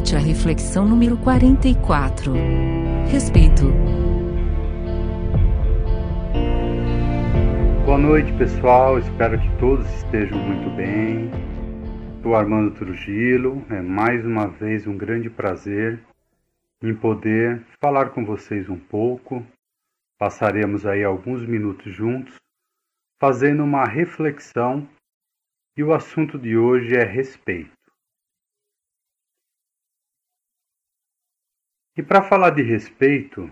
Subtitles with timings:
[0.00, 2.32] Medite a reflexão número 44.
[3.10, 3.70] Respeito.
[7.84, 8.98] Boa noite, pessoal.
[8.98, 11.30] Espero que todos estejam muito bem.
[12.22, 13.62] Sou Armando Trujillo.
[13.68, 16.02] É mais uma vez um grande prazer
[16.82, 19.44] em poder falar com vocês um pouco.
[20.18, 22.36] Passaremos aí alguns minutos juntos,
[23.20, 24.88] fazendo uma reflexão.
[25.76, 27.79] E o assunto de hoje é respeito.
[32.00, 33.42] E para falar de respeito,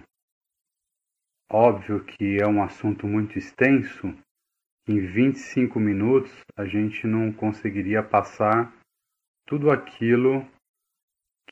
[1.52, 4.06] óbvio que é um assunto muito extenso,
[4.88, 8.74] em 25 minutos a gente não conseguiria passar
[9.46, 10.50] tudo aquilo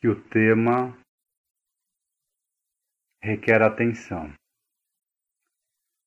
[0.01, 0.97] que o tema
[3.23, 4.33] requer atenção.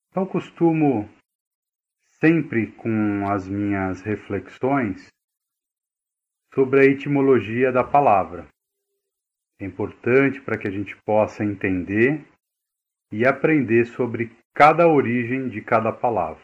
[0.10, 1.08] Então costumo
[2.20, 5.08] sempre com as minhas reflexões
[6.52, 8.48] sobre a etimologia da palavra.
[9.60, 12.26] É importante para que a gente possa entender
[13.12, 16.44] e aprender sobre cada origem de cada palavra.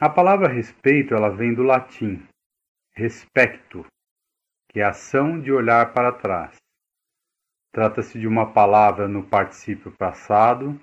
[0.00, 2.26] A palavra respeito ela vem do latim
[2.92, 3.86] respecto,
[4.70, 6.56] que é a ação de olhar para trás.
[7.72, 10.80] Trata-se de uma palavra no particípio passado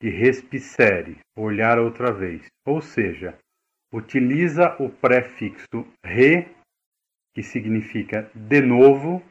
[0.00, 3.36] de respicere, olhar outra vez, ou seja,
[3.92, 6.46] utiliza o prefixo re
[7.38, 9.22] que significa de novo,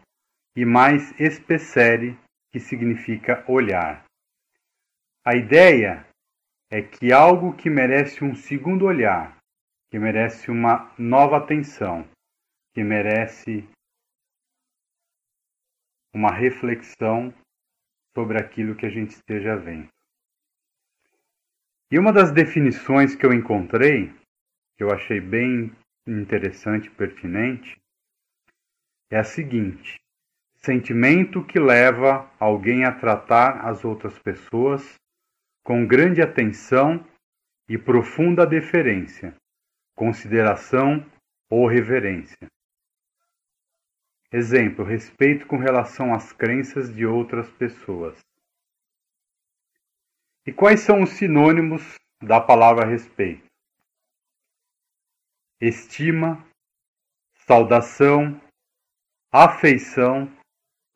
[0.55, 2.17] e mais especere,
[2.49, 4.05] que significa olhar.
[5.25, 6.07] A ideia
[6.71, 9.37] é que algo que merece um segundo olhar,
[9.91, 12.07] que merece uma nova atenção,
[12.73, 13.67] que merece
[16.13, 17.33] uma reflexão
[18.15, 19.89] sobre aquilo que a gente esteja vendo.
[21.91, 24.13] E uma das definições que eu encontrei,
[24.77, 25.75] que eu achei bem
[26.07, 27.77] interessante e pertinente,
[29.09, 29.99] é a seguinte:
[30.55, 34.95] sentimento que leva alguém a tratar as outras pessoas
[35.63, 37.05] com grande atenção
[37.67, 39.35] e profunda deferência,
[39.95, 41.05] consideração
[41.49, 42.47] ou reverência.
[44.31, 48.17] Exemplo: respeito com relação às crenças de outras pessoas.
[50.45, 53.45] E quais são os sinônimos da palavra respeito?
[55.59, 56.45] Estima,
[57.45, 58.39] saudação,
[59.43, 60.27] afeição,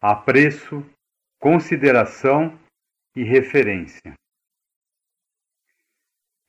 [0.01, 0.83] apreço,
[1.39, 2.59] consideração
[3.15, 4.15] e referência.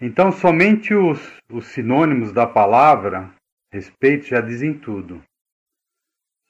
[0.00, 1.20] Então, somente os,
[1.50, 3.34] os sinônimos da palavra
[3.70, 5.22] respeito já dizem tudo.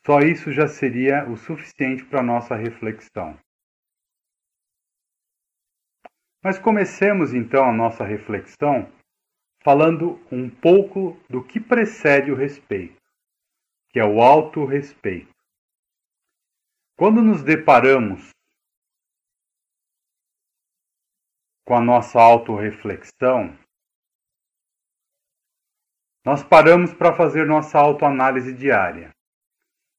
[0.06, 3.36] Só isso já seria o suficiente para nossa reflexão.
[6.40, 8.88] Mas comecemos então a nossa reflexão
[9.64, 13.01] falando um pouco do que precede o respeito
[13.92, 15.32] que é o autorrespeito.
[16.96, 18.30] Quando nos deparamos
[21.66, 23.58] com a nossa autorreflexão,
[26.24, 29.10] nós paramos para fazer nossa autoanálise diária.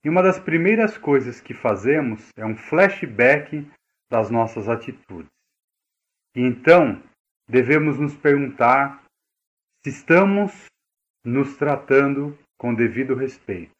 [0.03, 3.69] E uma das primeiras coisas que fazemos é um flashback
[4.09, 5.31] das nossas atitudes.
[6.35, 7.01] E então
[7.47, 9.03] devemos nos perguntar
[9.83, 10.65] se estamos
[11.25, 13.72] nos tratando com devido respeito.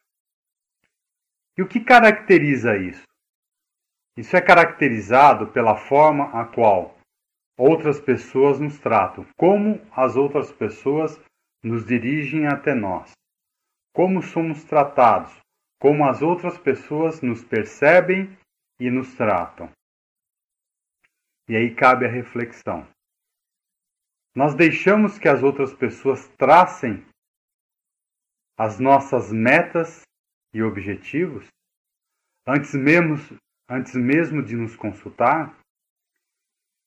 [1.58, 3.04] E o que caracteriza isso?
[4.18, 6.98] Isso é caracterizado pela forma a qual
[7.58, 11.20] outras pessoas nos tratam, como as outras pessoas
[11.64, 13.12] nos dirigem até nós,
[13.94, 15.32] como somos tratados,
[15.80, 18.36] como as outras pessoas nos percebem
[18.80, 19.72] e nos tratam.
[21.48, 22.88] E aí cabe a reflexão.
[24.36, 27.06] Nós deixamos que as outras pessoas tracem
[28.58, 30.02] as nossas metas
[30.54, 31.48] e objetivos,
[32.46, 33.16] antes mesmo,
[33.68, 35.58] antes mesmo de nos consultar?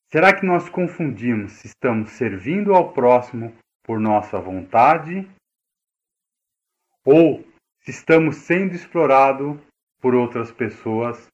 [0.08, 5.28] Será que nós confundimos se estamos servindo ao próximo por nossa vontade
[7.04, 7.44] ou
[7.80, 9.58] se estamos sendo explorados
[10.00, 11.26] por outras pessoas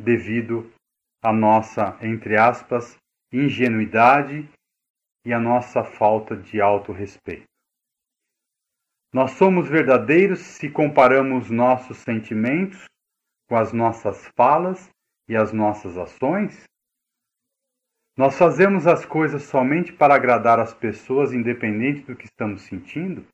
[0.00, 0.72] devido
[1.22, 2.96] à nossa, entre aspas,
[3.30, 4.48] ingenuidade
[5.24, 7.48] e à nossa falta de autorrespeito?
[9.12, 12.84] Nós somos verdadeiros se comparamos nossos sentimentos
[13.48, 14.90] com as nossas falas
[15.26, 16.64] e as nossas ações?
[18.16, 23.26] Nós fazemos as coisas somente para agradar as pessoas, independente do que estamos sentindo?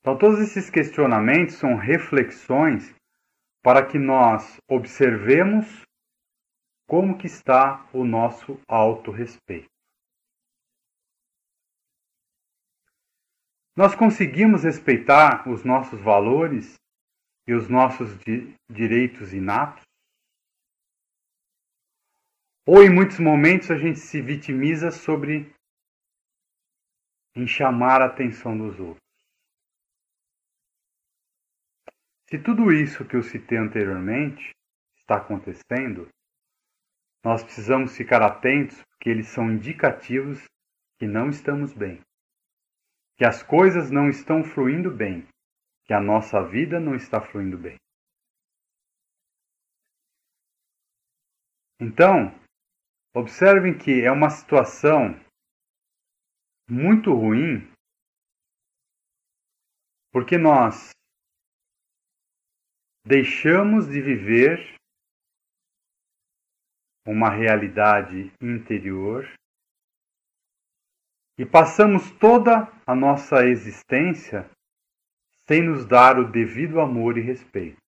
[0.00, 2.94] Então, todos esses questionamentos são reflexões
[3.62, 5.82] para que nós observemos
[6.88, 9.68] como que está o nosso autorrespeito.
[13.78, 16.74] Nós conseguimos respeitar os nossos valores
[17.46, 19.84] e os nossos di direitos inatos?
[22.66, 25.54] Ou em muitos momentos a gente se vitimiza sobre
[27.36, 28.98] em chamar a atenção dos outros.
[32.28, 34.50] Se tudo isso que eu citei anteriormente
[34.96, 36.08] está acontecendo,
[37.24, 40.42] nós precisamos ficar atentos porque eles são indicativos
[40.98, 42.02] que não estamos bem,
[43.18, 45.26] que as coisas não estão fluindo bem,
[45.84, 47.76] que a nossa vida não está fluindo bem.
[51.80, 52.30] Então,
[53.14, 55.18] observem que é uma situação
[56.70, 57.68] muito ruim
[60.12, 60.90] porque nós
[63.04, 64.76] deixamos de viver
[67.06, 69.24] uma realidade interior
[71.38, 74.50] e passamos toda a nossa existência
[75.46, 77.78] sem nos dar o devido amor e respeito,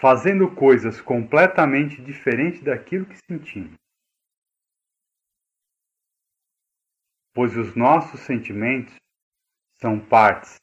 [0.00, 3.74] fazendo coisas completamente diferentes daquilo que sentimos.
[7.32, 8.94] Pois os nossos sentimentos
[9.80, 10.56] são partes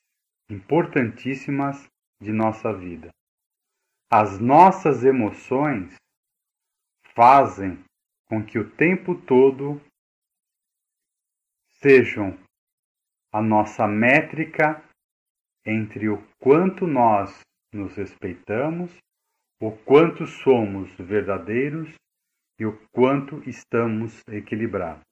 [0.52, 1.88] importantíssimas
[2.22, 3.10] de nossa vida.
[4.12, 5.96] As nossas emoções
[7.16, 7.84] fazem
[8.28, 9.82] com que o tempo todo
[11.82, 12.38] sejam
[13.32, 14.84] a nossa métrica
[15.66, 17.42] entre o quanto nós
[17.74, 18.96] nos respeitamos,
[19.62, 21.94] o quanto somos verdadeiros
[22.60, 25.04] e o quanto estamos equilibrados.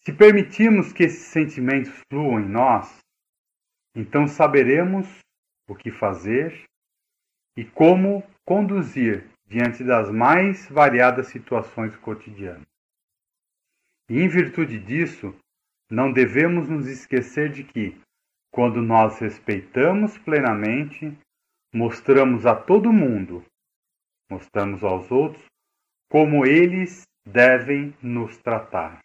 [0.00, 2.98] Se permitirmos que esses sentimentos fluam em nós,
[3.94, 5.06] então saberemos
[5.68, 6.64] o que fazer
[7.56, 12.66] e como conduzir diante das mais variadas situações cotidianas.
[14.08, 15.36] E em virtude disso,
[15.90, 18.00] não devemos nos esquecer de que,
[18.50, 21.14] quando nós respeitamos plenamente,
[21.72, 23.44] mostramos a todo mundo,
[24.30, 25.44] mostramos aos outros,
[26.10, 29.00] como eles devem nos tratar.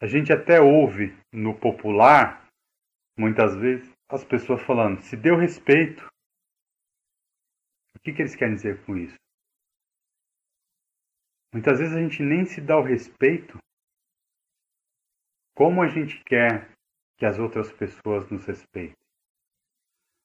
[0.00, 2.46] A gente até ouve no popular,
[3.18, 6.09] muitas vezes, as pessoas falando: se deu respeito.
[8.00, 9.16] O que, que eles querem dizer com isso?
[11.52, 13.58] Muitas vezes a gente nem se dá o respeito
[15.60, 16.70] como a gente quer
[17.18, 18.96] que as outras pessoas nos respeitem?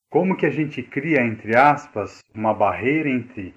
[0.09, 3.53] Como que a gente cria, entre aspas, uma barreira entre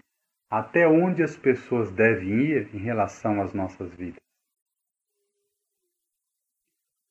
[0.50, 4.18] até onde as pessoas devem ir em relação às nossas vidas?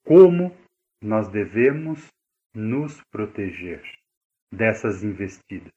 [0.06, 0.54] Como
[1.02, 2.08] nós devemos
[2.54, 3.82] nos proteger
[4.52, 5.72] dessas investidas?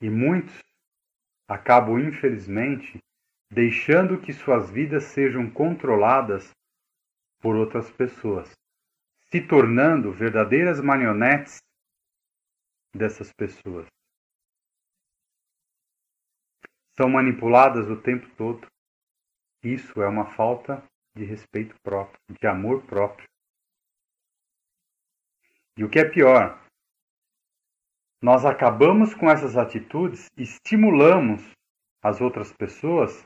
[0.00, 0.58] E muitos
[1.48, 2.98] acabam, infelizmente,
[3.50, 6.50] deixando que suas vidas sejam controladas
[7.40, 8.50] por outras pessoas,
[9.30, 11.58] se tornando verdadeiras marionetes
[12.94, 13.86] dessas pessoas.
[16.96, 18.66] São manipuladas o tempo todo.
[19.62, 20.82] Isso é uma falta
[21.16, 23.28] de respeito próprio, de amor próprio.
[25.76, 26.60] E o que é pior,
[28.22, 31.42] nós acabamos com essas atitudes, estimulamos
[32.02, 33.24] as outras pessoas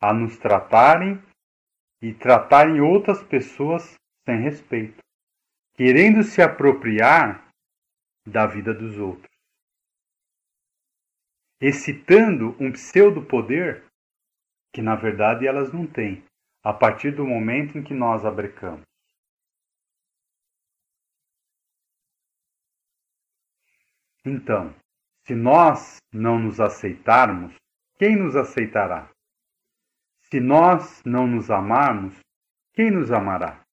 [0.00, 1.20] a nos tratarem
[2.00, 3.94] e tratarem outras pessoas
[4.24, 4.98] sem respeito,
[5.74, 7.48] querendo se apropriar
[8.26, 9.30] da vida dos outros,
[11.60, 13.84] excitando um pseudo-poder
[14.72, 16.22] que na verdade elas não têm,
[16.62, 18.82] a partir do momento em que nós abrecamos.
[24.28, 24.74] Então,
[25.24, 27.54] se nós não nos aceitarmos,
[27.96, 29.08] quem nos aceitará?
[30.22, 32.18] Se nós não nos amarmos,
[32.74, 33.64] quem nos amará?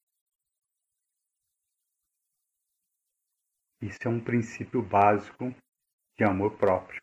[3.82, 5.46] Isso é um princípio básico
[6.16, 7.02] de amor próprio.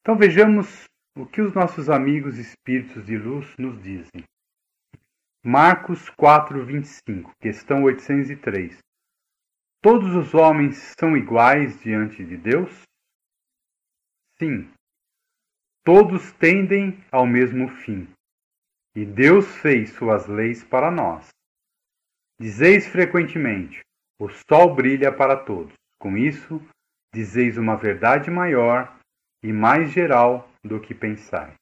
[0.00, 0.84] Então vejamos
[1.14, 4.24] o que os nossos amigos espíritos de luz nos dizem.
[5.44, 8.78] Marcos 4:25, questão 803.
[9.82, 12.70] Todos os homens são iguais diante de Deus?
[14.38, 14.72] Sim,
[15.84, 18.08] todos tendem ao mesmo fim,
[18.94, 21.28] e Deus fez suas leis para nós.
[22.38, 23.80] Dizeis frequentemente:
[24.20, 25.74] o sol brilha para todos.
[25.98, 26.60] Com isso,
[27.12, 28.96] dizeis uma verdade maior
[29.42, 31.56] e mais geral do que pensais.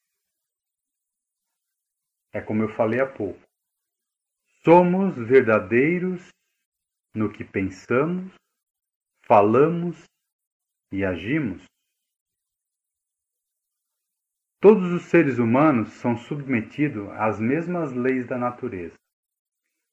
[2.31, 3.41] É como eu falei há pouco.
[4.65, 6.29] Somos verdadeiros
[7.15, 8.35] no que pensamos,
[9.27, 10.05] falamos
[10.93, 11.65] e agimos
[14.63, 18.95] Todos os seres humanos são submetidos às mesmas leis da natureza.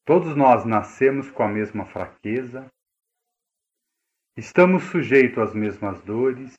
[0.06, 2.68] Todos nós nascemos com a mesma fraqueza,
[4.38, 6.54] estamos sujeitos às mesmas dores.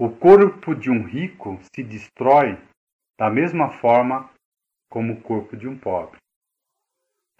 [0.00, 2.56] O corpo de um rico se destrói
[3.18, 4.32] da mesma forma
[4.90, 6.21] como o corpo de um pobre.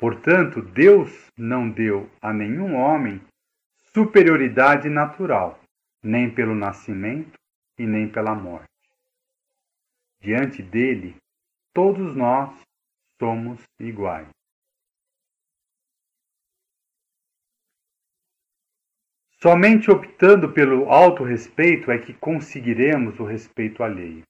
[0.03, 3.25] Portanto, Deus não deu a nenhum homem
[3.95, 5.61] superioridade natural,
[6.03, 7.39] nem pelo nascimento
[7.79, 8.67] e nem pela morte.
[10.21, 11.15] Diante dele,
[11.73, 12.51] todos nós
[13.17, 14.27] somos iguais.
[19.41, 24.25] Somente optando pelo autorrespeito é que conseguiremos o respeito alheio.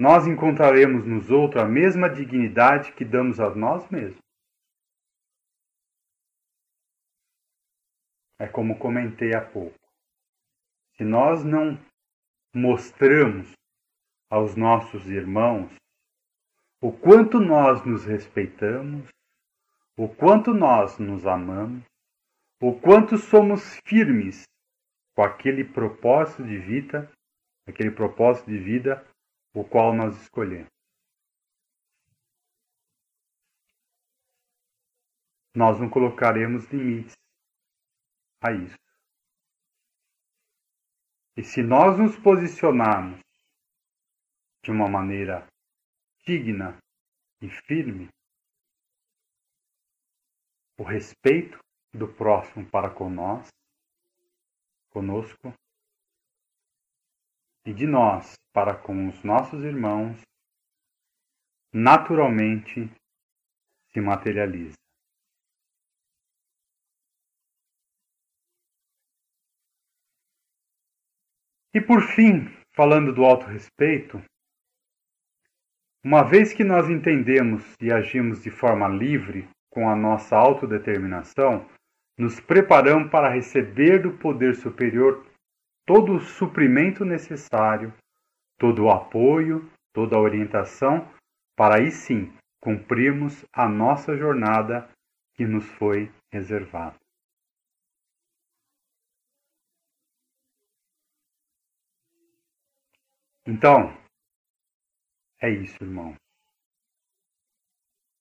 [0.00, 4.16] Nós encontraremos nos outros a mesma dignidade que damos a nós mesmos.
[8.38, 9.78] É como comentei há pouco.
[10.96, 11.78] Se nós não
[12.54, 13.52] mostramos
[14.30, 15.70] aos nossos irmãos
[16.80, 19.06] o quanto nós nos respeitamos,
[19.98, 21.84] o quanto nós nos amamos,
[22.58, 24.44] o quanto somos firmes
[25.14, 27.12] com aquele propósito de vida,
[27.68, 29.06] aquele propósito de vida
[29.54, 30.70] o qual nós escolhemos.
[35.54, 37.14] Nós não colocaremos limites
[38.42, 38.78] a isso.
[41.36, 43.20] E se nós nos posicionarmos
[44.64, 45.46] de uma maneira
[46.24, 46.78] digna
[47.42, 48.08] e firme,
[50.78, 51.58] o respeito
[51.92, 53.48] do próximo para nós,
[54.90, 55.52] conosco,
[57.64, 60.20] e de nós para com os nossos irmãos,
[61.72, 62.90] naturalmente
[63.92, 64.74] se materializa.
[71.72, 74.20] E por fim, falando do autorrespeito,
[76.02, 81.68] uma vez que nós entendemos e agimos de forma livre com a nossa autodeterminação,
[82.18, 85.29] nos preparamos para receber do poder superior
[85.86, 87.92] todo o suprimento necessário,
[88.58, 91.08] todo o apoio, toda a orientação,
[91.56, 94.88] para aí sim cumprirmos a nossa jornada
[95.34, 96.96] que nos foi reservada.
[103.46, 103.98] Então,
[105.40, 106.16] é isso, irmãos.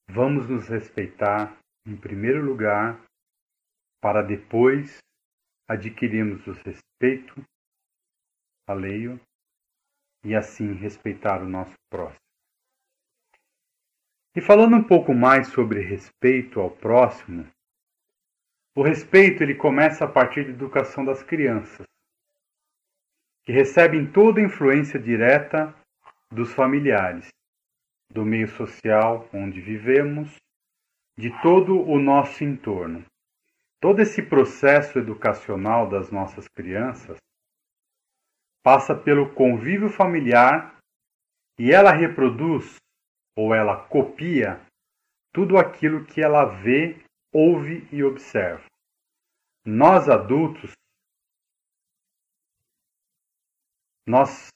[0.09, 2.99] Vamos nos respeitar em primeiro lugar,
[4.01, 4.99] para depois
[5.67, 6.55] adquirirmos o
[6.99, 7.41] respeito
[8.67, 9.19] alheio
[10.23, 12.19] e assim respeitar o nosso próximo.
[14.35, 17.47] E falando um pouco mais sobre respeito ao próximo,
[18.75, 21.87] o respeito ele começa a partir da educação das crianças
[23.43, 25.73] que recebem toda a influência direta
[26.29, 27.29] dos familiares,
[28.11, 30.35] do meio social onde vivemos,
[31.17, 33.03] de todo o nosso entorno.
[33.81, 37.17] Todo esse processo educacional das nossas crianças
[38.61, 40.77] passa pelo convívio familiar
[41.57, 42.75] e ela reproduz
[43.37, 44.59] ou ela copia
[45.33, 47.01] tudo aquilo que ela vê,
[47.33, 48.65] ouve e observa.
[49.65, 50.73] Nós adultos
[54.09, 54.47] Nós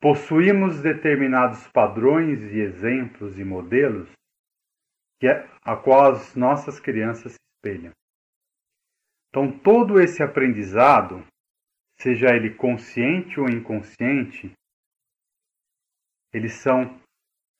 [0.00, 4.08] possuímos determinados padrões e exemplos e modelos
[5.18, 7.92] que é, a qual as nossas crianças se espelham.
[9.34, 11.26] Então, todo esse aprendizado,
[11.98, 14.52] seja ele consciente ou inconsciente,
[16.32, 17.00] eles são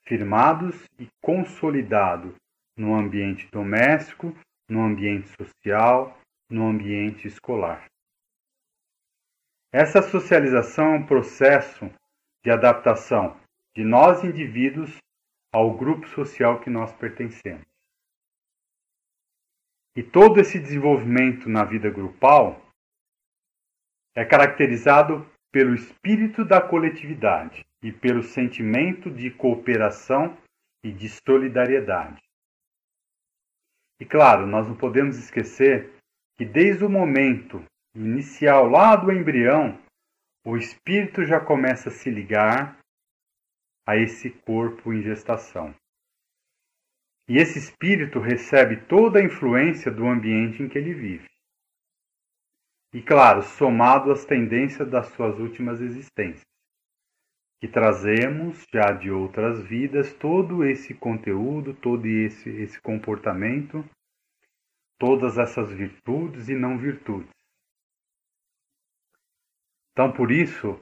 [0.07, 2.33] firmados e consolidados
[2.79, 4.33] no ambiente doméstico,
[4.71, 6.17] no ambiente social,
[6.49, 7.87] no ambiente escolar.
[9.73, 11.91] Essa socialização é um processo
[12.45, 13.37] de adaptação
[13.77, 14.97] de nós indivíduos
[15.53, 17.74] ao grupo social que nós pertencemos.
[19.97, 22.61] E todo esse desenvolvimento na vida grupal
[24.15, 30.37] é caracterizado pelo espírito da coletividade e pelo sentimento de cooperação
[30.85, 32.21] e de solidariedade.
[34.01, 35.93] E claro, nós não podemos esquecer
[36.37, 39.79] que desde o momento inicial lá do embrião,
[40.45, 42.79] o espírito já começa a se ligar
[43.87, 45.75] a esse corpo em gestação.
[47.29, 51.29] E esse espírito recebe toda a influência do ambiente em que ele vive.
[52.93, 56.45] E claro, somado às tendências das suas últimas existências,
[57.61, 63.85] que trazemos já de outras vidas todo esse conteúdo, todo esse, esse comportamento,
[64.99, 67.31] todas essas virtudes e não virtudes
[69.93, 70.79] Então, por isso,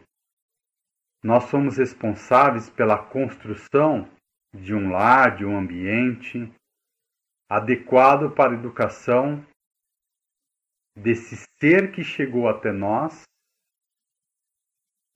[1.22, 4.10] nós somos responsáveis pela construção
[4.54, 6.52] de um lar, de um ambiente
[7.48, 9.44] adequado para a educação
[10.96, 13.22] desse ser que chegou até nós,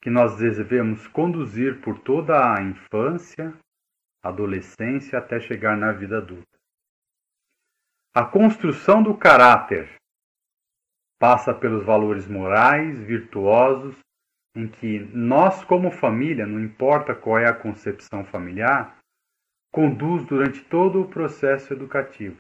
[0.03, 3.53] que nós devemos conduzir por toda a infância,
[4.23, 6.47] adolescência até chegar na vida adulta.
[8.15, 9.97] A construção do caráter
[11.19, 13.99] passa pelos valores morais, virtuosos,
[14.55, 18.96] em que nós, como família, não importa qual é a concepção familiar,
[19.77, 22.39] conduz durante todo o processo educativo.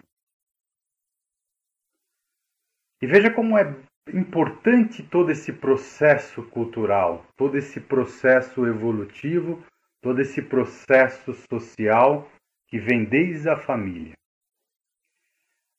[3.02, 3.76] E veja como é
[4.10, 9.62] importante todo esse processo cultural, todo esse processo evolutivo,
[10.00, 12.26] todo esse processo social
[12.68, 14.14] que vem desde a família.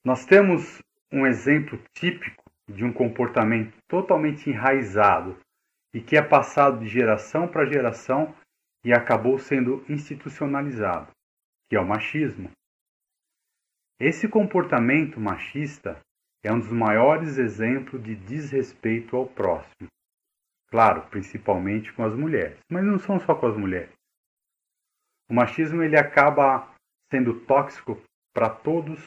[0.06, 0.78] Nós temos
[1.12, 5.36] um exemplo típico de um comportamento totalmente enraizado
[5.92, 8.36] e que é passado de geração para geração
[8.86, 11.17] e acabou sendo institucionalizado,
[11.70, 12.52] que é o machismo.
[14.00, 16.00] Esse comportamento machista
[16.44, 19.88] é um dos maiores exemplos de desrespeito ao próximo.
[20.70, 23.94] Claro, principalmente com as mulheres, mas não são só com as mulheres.
[25.30, 26.74] O machismo ele acaba
[27.12, 28.02] sendo tóxico
[28.34, 29.04] para todos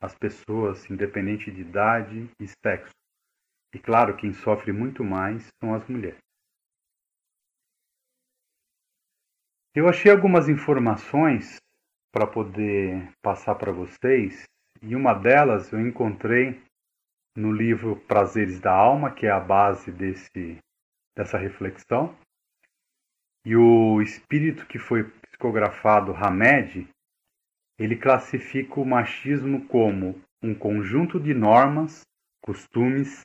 [0.00, 2.94] as pessoas, independente de idade e sexo.
[3.72, 6.18] E claro, quem sofre muito mais são as mulheres.
[9.74, 11.58] Eu achei algumas informações
[12.16, 14.44] para poder passar para vocês,
[14.80, 16.58] e uma delas eu encontrei
[17.36, 20.56] no livro Prazeres da Alma, que é a base desse,
[21.14, 22.16] dessa reflexão.
[23.44, 26.88] E o espírito que foi psicografado, Hamed,
[27.78, 32.00] ele classifica o machismo como um conjunto de normas,
[32.40, 33.20] costumes,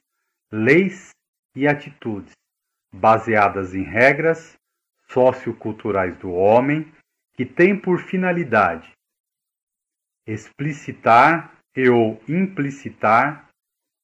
[0.52, 1.12] leis
[1.56, 2.34] e atitudes
[2.94, 4.58] baseadas em regras
[5.08, 6.92] socioculturais do homem
[7.42, 8.92] que têm por finalidade
[10.27, 13.50] explicitar e ou implicitar,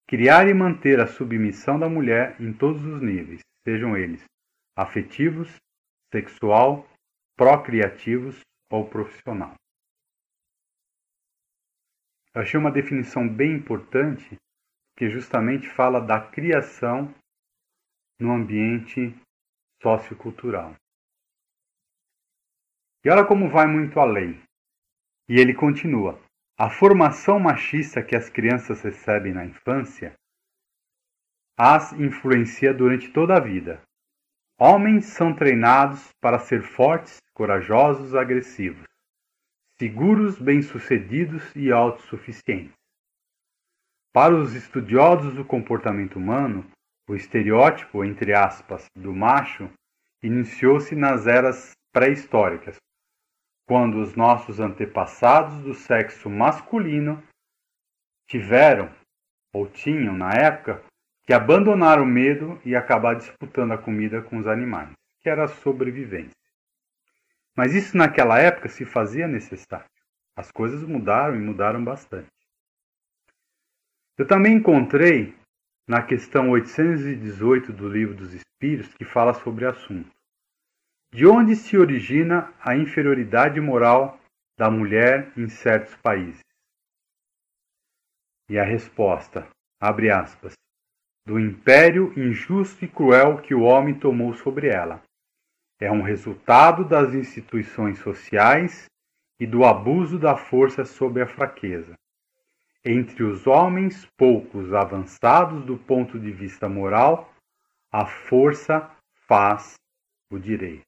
[0.08, 4.24] criar e manter a submissão da mulher em todos os níveis, sejam eles
[4.76, 5.56] afetivos,
[6.12, 6.90] sexual,
[7.38, 8.40] procriativos
[8.72, 9.54] ou profissional.
[12.34, 14.36] Eu achei uma definição bem importante
[14.98, 17.14] que justamente fala da criação
[18.20, 19.16] no ambiente
[19.80, 20.74] sociocultural.
[23.04, 24.42] E olha como vai muito além.
[25.30, 26.20] E ele continua:
[26.58, 30.14] a formação machista que as crianças recebem na infância
[31.60, 33.82] as influencia durante toda a vida.
[34.60, 38.88] Homens são treinados para ser fortes, corajosos, agressivos
[39.78, 42.74] seguros, bem-sucedidos e autossuficientes.
[44.12, 46.66] Para os estudiosos do comportamento humano,
[47.08, 49.70] o estereótipo, entre aspas, do macho
[50.24, 52.78] iniciou-se nas eras pré-históricas,
[53.68, 57.22] quando os nossos antepassados do sexo masculino
[58.26, 58.90] tiveram,
[59.54, 60.82] ou tinham na época,
[61.24, 65.50] que abandonar o medo e acabar disputando a comida com os animais, que era a
[65.50, 66.32] sobrevivência.
[67.56, 69.90] Mas isso naquela época se fazia necessário.
[70.36, 72.30] As coisas mudaram e mudaram bastante.
[74.18, 75.36] Eu também encontrei
[75.86, 80.17] na questão 818 do Livro dos Espíritos que fala sobre o assunto.
[81.14, 84.20] De onde se origina a inferioridade moral
[84.58, 86.42] da mulher em certos países?
[88.50, 89.48] E a resposta,
[89.80, 90.54] abre aspas,
[91.26, 95.02] do império injusto e cruel que o homem tomou sobre ela,
[95.80, 98.86] é um resultado das instituições sociais
[99.40, 101.94] e do abuso da força sobre a fraqueza.
[102.84, 107.34] Entre os homens poucos avançados do ponto de vista moral,
[107.92, 108.90] a força
[109.28, 109.76] faz
[110.32, 110.88] o direito.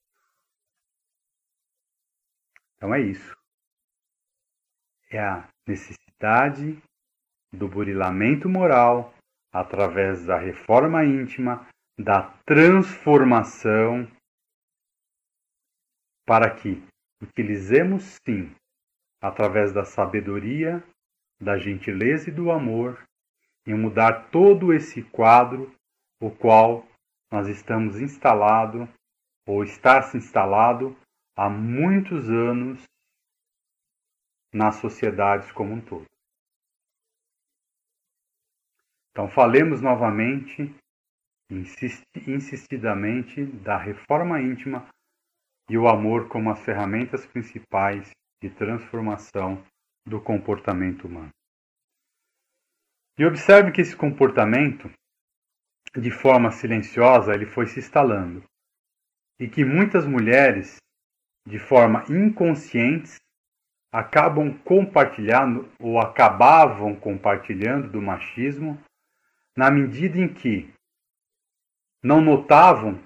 [2.80, 3.36] Então é isso.
[5.12, 6.82] É a necessidade
[7.54, 9.14] do burilamento moral
[9.52, 11.68] através da reforma íntima,
[12.00, 14.10] da transformação
[16.26, 16.82] para que
[17.22, 18.56] utilizemos sim,
[19.22, 20.82] através da sabedoria,
[21.42, 23.04] da gentileza e do amor,
[23.68, 25.76] em mudar todo esse quadro,
[26.22, 26.88] o qual
[27.30, 28.88] nós estamos instalado
[29.46, 30.96] ou está se instalado
[31.40, 32.84] há muitos anos
[34.54, 36.06] nas sociedades como um todo.
[39.12, 40.76] Então falemos novamente,
[42.28, 44.90] insistidamente, da reforma íntima
[45.70, 48.10] e o amor como as ferramentas principais
[48.42, 49.64] de transformação
[50.06, 51.30] do comportamento humano.
[53.18, 54.92] E observe que esse comportamento
[55.96, 58.44] de forma silenciosa, ele foi se instalando.
[59.40, 60.78] E que muitas mulheres,
[61.50, 63.16] de forma inconsciente,
[63.92, 68.80] acabam compartilhando ou acabavam compartilhando do machismo
[69.58, 70.72] na medida em que
[72.04, 73.04] não notavam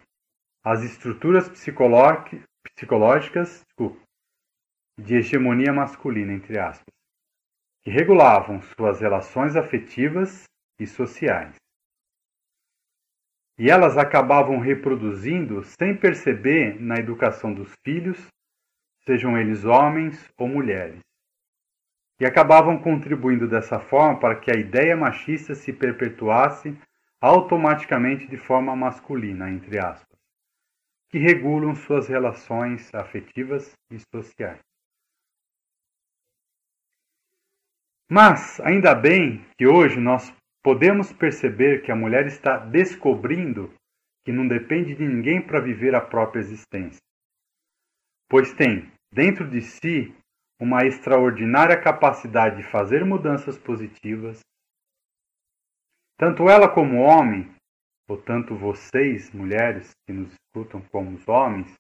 [0.61, 3.63] as estruturas psicológicas
[4.99, 6.93] de hegemonia masculina, entre aspas,
[7.81, 10.43] que regulavam suas relações afetivas
[10.77, 11.55] e sociais.
[13.57, 18.32] E elas acabavam reproduzindo sem perceber na educação dos filhos,
[19.05, 20.99] sejam eles homens ou mulheres.
[22.19, 26.77] E acabavam contribuindo dessa forma para que a ideia machista se perpetuasse
[27.19, 30.19] automaticamente de forma masculina, entre aspas,
[31.09, 34.59] que regulam suas relações afetivas e sociais.
[38.09, 43.73] Mas, ainda bem que hoje nós podemos perceber que a mulher está descobrindo
[44.23, 47.01] que não depende de ninguém para viver a própria existência,
[48.29, 50.13] pois tem dentro de si
[50.59, 54.39] uma extraordinária capacidade de fazer mudanças positivas.
[56.17, 57.53] Tanto ela como o homem,
[58.09, 61.73] ou tanto vocês, mulheres que nos escutam como os homens,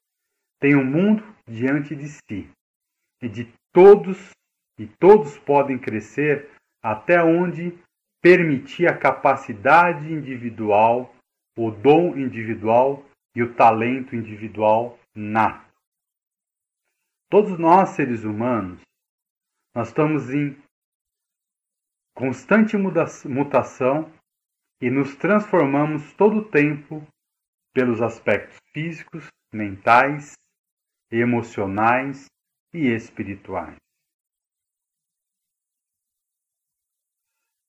[0.61, 2.49] têm um mundo diante de si
[3.21, 4.31] e de todos
[4.79, 6.49] e todos podem crescer
[6.83, 7.77] até onde
[8.21, 11.13] permitir a capacidade individual,
[11.57, 13.03] o dom individual
[13.35, 15.62] e o talento individual nato.
[17.33, 18.79] Todos nós, seres humanos,
[19.75, 20.55] nós estamos em
[22.15, 24.13] constante mutação
[24.79, 27.01] e nos transformamos todo o tempo
[27.73, 30.33] pelos aspectos físicos, mentais,
[31.09, 32.27] emocionais
[32.71, 33.77] e espirituais.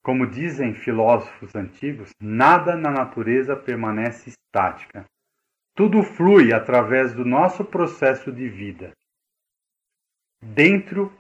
[0.03, 5.07] Como dizem filósofos antigos, nada na natureza permanece estática.
[5.75, 8.93] Tudo flui através do nosso processo de vida,
[10.53, 11.11] dentro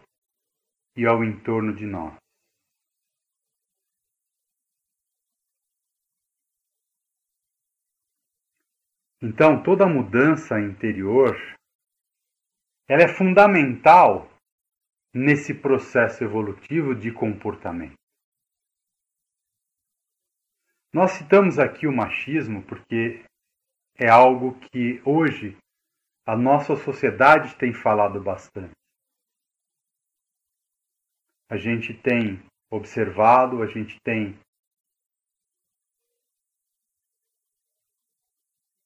[0.96, 2.14] e ao entorno de nós.
[9.22, 11.34] Então, toda mudança interior
[12.86, 14.28] ela é fundamental
[15.14, 17.94] nesse processo evolutivo de comportamento.
[20.92, 23.24] Nós citamos aqui o machismo porque
[23.96, 25.56] é algo que hoje
[26.26, 28.74] a nossa sociedade tem falado bastante.
[31.54, 34.36] A gente tem observado, a gente tem,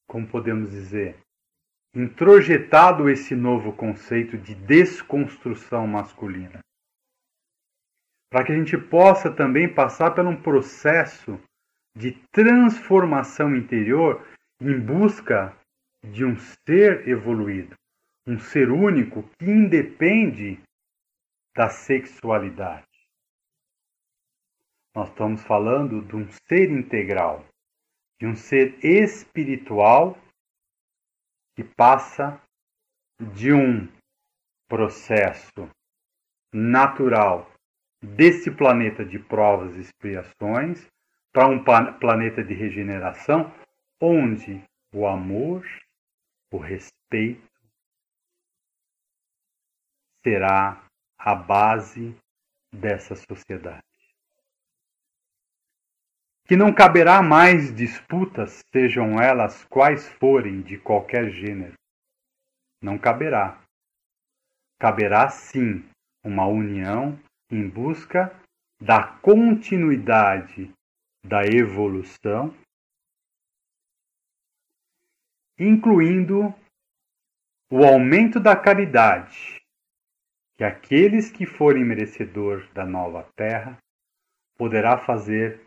[0.06, 1.16] como podemos dizer,
[1.94, 6.58] introjetado esse novo conceito de desconstrução masculina.
[8.30, 11.40] Para que a gente possa também passar por um processo
[11.96, 14.22] de transformação interior
[14.60, 15.56] em busca
[16.04, 17.74] de um ser evoluído,
[18.26, 20.60] um ser único que independe
[21.54, 22.86] da sexualidade.
[24.94, 27.44] Nós estamos falando de um ser integral,
[28.20, 30.18] de um ser espiritual
[31.54, 32.40] que passa
[33.34, 33.88] de um
[34.68, 35.70] processo
[36.52, 37.50] natural
[38.02, 40.86] desse planeta de provas e expiações
[41.32, 41.62] para um
[41.98, 43.52] planeta de regeneração
[44.00, 45.64] onde o amor,
[46.52, 47.46] o respeito
[50.24, 50.87] será
[51.18, 52.16] a base
[52.72, 53.82] dessa sociedade.
[56.46, 61.74] Que não caberá mais disputas, sejam elas quais forem de qualquer gênero.
[62.80, 63.60] Não caberá.
[64.78, 65.84] Caberá sim
[66.24, 67.18] uma união
[67.50, 68.34] em busca
[68.80, 70.72] da continuidade
[71.26, 72.54] da evolução,
[75.58, 76.54] incluindo
[77.70, 79.57] o aumento da caridade,
[80.58, 83.78] que aqueles que forem merecedor da nova terra
[84.58, 85.64] poderá fazer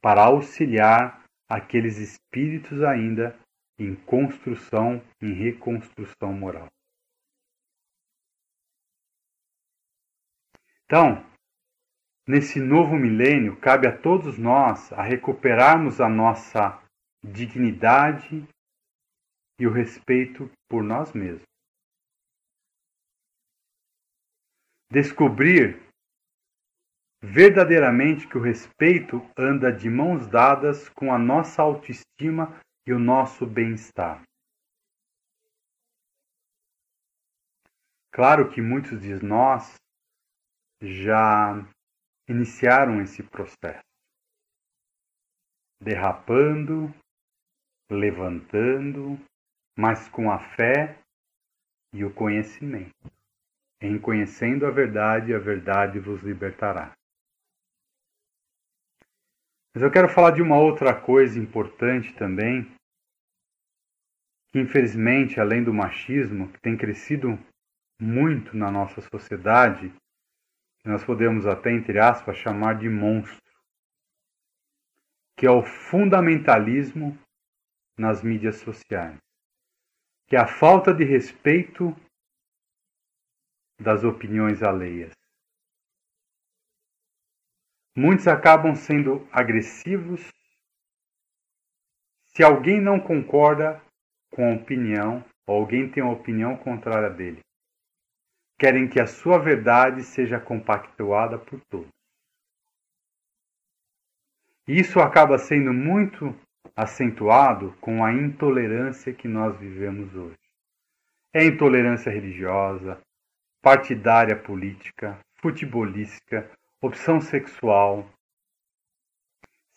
[0.00, 3.38] para auxiliar aqueles espíritos ainda
[3.78, 6.68] em construção, em reconstrução moral.
[10.84, 11.28] Então,
[12.28, 16.78] Nesse novo milênio, cabe a todos nós a recuperarmos a nossa
[17.24, 18.46] dignidade
[19.58, 21.48] e o respeito por nós mesmos.
[24.90, 25.82] Descobrir
[27.22, 33.46] verdadeiramente que o respeito anda de mãos dadas com a nossa autoestima e o nosso
[33.46, 34.22] bem-estar.
[38.10, 39.74] Claro que muitos de nós
[40.82, 41.54] já
[42.28, 43.82] iniciaram esse processo.
[45.80, 46.92] derrapando,
[47.88, 49.16] levantando,
[49.76, 50.98] mas com a fé
[51.94, 53.17] e o conhecimento.
[53.80, 56.92] Em conhecendo a verdade, a verdade vos libertará.
[59.74, 62.64] Mas eu quero falar de uma outra coisa importante também,
[64.50, 67.38] que infelizmente, além do machismo, que tem crescido
[68.00, 69.92] muito na nossa sociedade,
[70.80, 73.40] que nós podemos até, entre aspas, chamar de monstro,
[75.36, 77.16] que é o fundamentalismo
[77.96, 79.18] nas mídias sociais,
[80.26, 81.94] que é a falta de respeito
[83.80, 85.12] das opiniões alheias.
[87.96, 90.20] Muitos acabam sendo agressivos
[92.26, 93.82] se alguém não concorda
[94.32, 97.40] com a opinião ou alguém tem uma opinião contrária dele.
[98.58, 101.88] Querem que a sua verdade seja compactuada por todos.
[104.66, 106.34] Isso acaba sendo muito
[106.76, 110.38] acentuado com a intolerância que nós vivemos hoje.
[111.34, 113.00] É intolerância religiosa,
[113.68, 116.50] partidária política, futebolística,
[116.80, 118.10] opção sexual,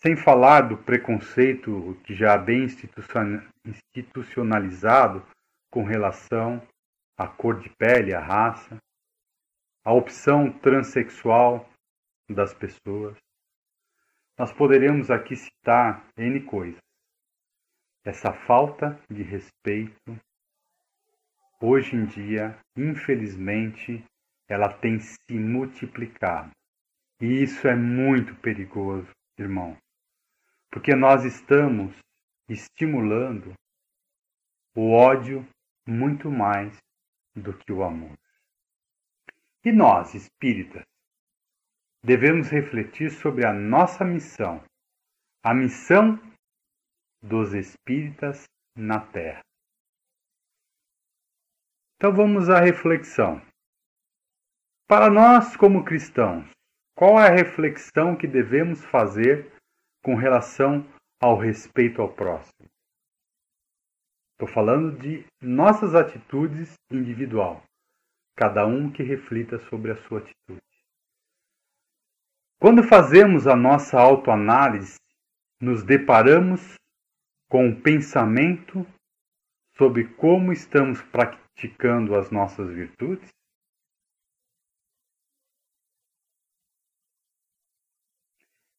[0.02, 2.66] sem falar do preconceito que já bem
[3.66, 5.22] institucionalizado
[5.70, 6.66] com relação
[7.18, 8.78] à cor de pele, à raça,
[9.84, 11.68] a opção transexual
[12.30, 13.18] das pessoas.
[14.38, 16.80] Nós poderemos aqui citar N coisas.
[18.06, 20.18] Essa falta de respeito,
[21.62, 24.04] hoje em dia, infelizmente,
[24.48, 26.50] ela tem se multiplicado.
[27.20, 29.78] E isso é muito perigoso, irmão,
[30.70, 31.96] porque nós estamos
[32.48, 33.54] estimulando
[34.76, 35.46] o ódio
[35.86, 36.76] muito mais
[37.36, 38.18] do que o amor.
[39.64, 40.82] E nós, espíritas,
[42.04, 44.64] devemos refletir sobre a nossa missão,
[45.44, 46.18] a missão
[47.22, 48.44] dos espíritas
[48.76, 49.42] na Terra.
[52.02, 53.40] Então vamos à reflexão.
[54.88, 56.50] Para nós, como cristãos,
[56.96, 59.52] qual é a reflexão que devemos fazer
[60.02, 60.84] com relação
[61.22, 62.68] ao respeito ao próximo?
[64.32, 67.62] Estou falando de nossas atitudes individual,
[68.36, 70.60] cada um que reflita sobre a sua atitude.
[72.60, 74.96] Quando fazemos a nossa autoanálise,
[75.60, 76.74] nos deparamos
[77.48, 78.84] com um pensamento
[79.76, 83.28] sobre como estamos praticando as nossas virtudes?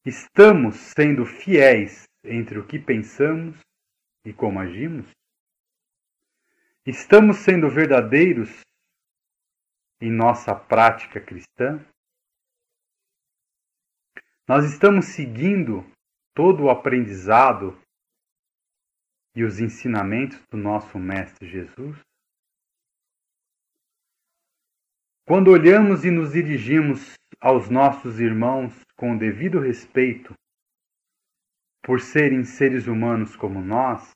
[0.04, 3.58] Estamos sendo fiéis entre o que pensamos
[4.24, 5.10] e como agimos?
[6.86, 8.60] Estamos sendo verdadeiros
[10.00, 11.82] em nossa prática cristã?
[14.46, 15.82] Nós estamos seguindo
[16.34, 17.80] todo o aprendizado
[19.34, 21.98] e os ensinamentos do nosso Mestre Jesus?
[25.26, 30.34] Quando olhamos e nos dirigimos aos nossos irmãos com o devido respeito,
[31.82, 34.10] por serem seres humanos como nós,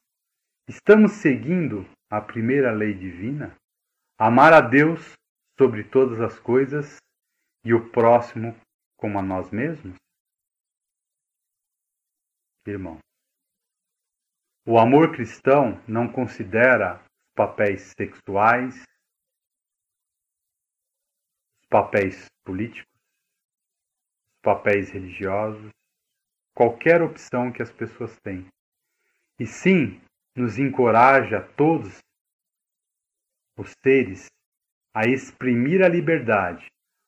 [0.69, 3.55] estamos seguindo a primeira lei divina?
[4.19, 5.13] Amar a Deus
[5.59, 6.97] sobre todas as coisas
[7.65, 8.55] e o próximo
[8.97, 9.97] como a nós mesmos?
[12.67, 12.99] Irmão,
[14.71, 17.03] o amor cristão não considera
[17.35, 18.75] papéis sexuais,
[21.71, 22.93] papéis políticos,
[24.43, 25.71] papéis religiosos,
[26.55, 28.47] qualquer opção que as pessoas têm.
[29.41, 30.03] E sim,
[30.37, 32.01] nos encoraja a todos
[33.57, 34.27] os seres
[34.95, 36.67] a exprimir a liberdade,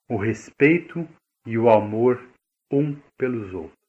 [0.08, 1.06] o respeito
[1.44, 2.26] e o amor
[2.72, 3.79] um pelos outros.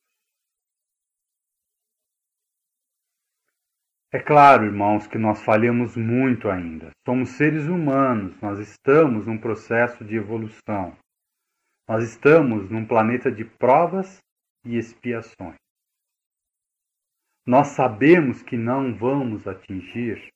[4.13, 6.91] É claro, irmãos, que nós falhamos muito ainda.
[7.07, 10.97] Somos seres humanos, nós estamos num processo de evolução.
[11.87, 14.17] Nós estamos num planeta de provas
[14.65, 15.55] e expiações.
[17.47, 20.27] Nós sabemos que não vamos atingir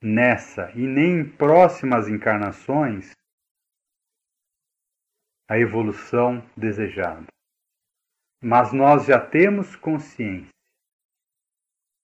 [0.00, 3.10] nessa e nem em próximas encarnações
[5.48, 7.26] a evolução desejada.
[8.40, 10.59] Mas nós já temos consciência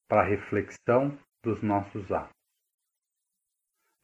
[0.09, 2.35] para a reflexão dos nossos atos.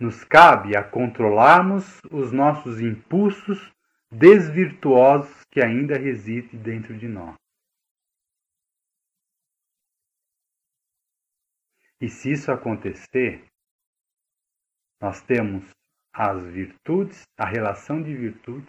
[0.01, 3.73] Nos cabe a controlarmos os nossos impulsos
[4.11, 7.37] desvirtuosos que ainda residem dentro de nós.
[12.01, 13.47] E se isso acontecer,
[15.01, 15.71] nós temos
[16.13, 18.69] as virtudes, a relação de virtudes,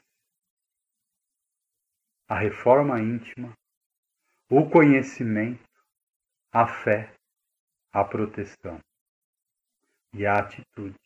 [2.29, 3.53] a reforma íntima,
[4.49, 5.63] o conhecimento,
[6.51, 7.13] a fé,
[7.93, 8.81] a proteção
[10.13, 10.97] e a atitude.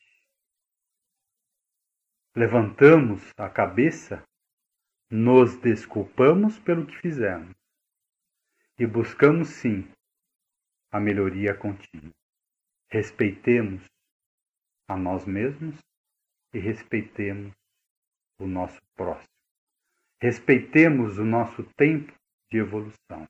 [2.34, 4.24] Levantamos a cabeça,
[5.10, 7.54] nos desculpamos pelo que fizemos
[8.80, 9.92] e buscamos sim
[10.90, 12.14] a melhoria contínua.
[12.90, 13.84] Respeitemos
[14.88, 15.78] a nós mesmos
[16.54, 17.54] e respeitemos
[18.40, 19.34] o nosso próximo.
[20.22, 22.14] Respeitemos o nosso tempo
[22.50, 23.28] de evolução.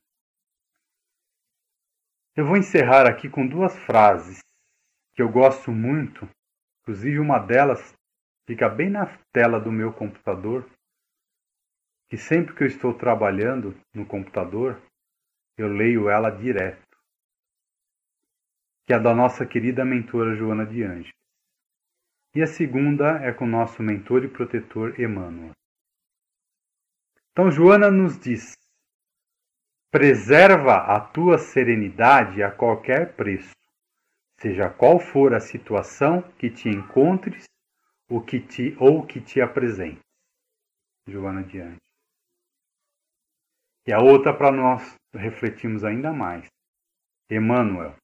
[2.38, 4.44] Eu vou encerrar aqui com duas frases
[5.16, 6.30] que eu gosto muito,
[6.84, 7.96] inclusive uma delas
[8.48, 10.70] fica bem na tela do meu computador,
[12.08, 14.80] que sempre que eu estou trabalhando no computador,
[15.58, 16.96] eu leio ela direto,
[18.86, 21.12] que é da nossa querida mentora Joana de Anjos.
[22.36, 25.54] E a segunda é com o nosso mentor e protetor Emmanuel.
[27.32, 28.56] Então Joana nos diz:
[29.92, 33.56] preserva a tua serenidade a qualquer preço,
[34.40, 37.46] seja qual for a situação que te encontres
[38.10, 40.00] o que te, ou que te apresentes.
[41.08, 41.78] Joana diante.
[43.86, 46.48] E a outra para nós refletirmos ainda mais.
[47.30, 47.96] Emmanuel.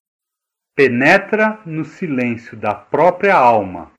[0.75, 3.91] Penetra no silêncio da própria alma.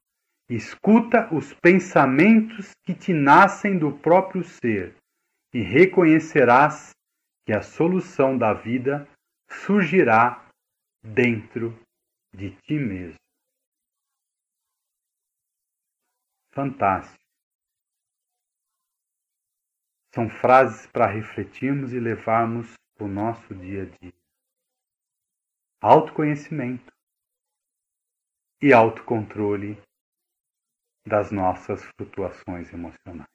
[0.49, 4.95] Escuta os pensamentos que te nascem do próprio ser
[5.53, 6.94] e reconhecerás
[7.47, 9.07] que a solução da vida
[9.49, 10.49] surgirá
[11.03, 11.79] dentro
[12.35, 13.19] de ti mesmo.
[16.53, 17.23] Fantástico.
[20.15, 24.15] São frases para refletirmos e levarmos o nosso dia a dia.
[25.83, 26.93] Autoconhecimento
[28.63, 29.77] e autocontrole
[31.07, 33.34] das nossas flutuações emocionais.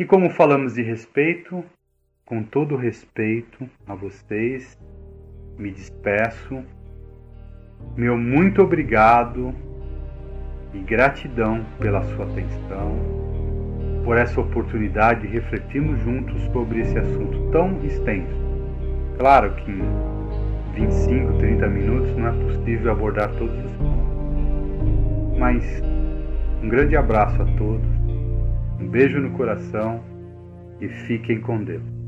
[0.00, 1.62] E como falamos de respeito,
[2.24, 4.80] com todo respeito a vocês,
[5.58, 6.64] me despeço.
[7.98, 9.54] Meu muito obrigado
[10.72, 12.96] e gratidão pela sua atenção,
[14.02, 18.40] por essa oportunidade de refletirmos juntos sobre esse assunto tão extenso.
[19.18, 19.82] Claro que em
[20.76, 25.38] 25, 30 minutos não é possível abordar todos os pontos.
[25.38, 25.82] Mas
[26.62, 27.99] um grande abraço a todos
[28.80, 30.02] um beijo no coração
[30.80, 31.99] e fiquem com Deus.